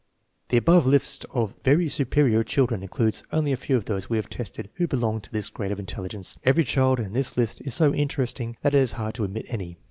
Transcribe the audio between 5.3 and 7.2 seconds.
this grade of intelligence. Every child in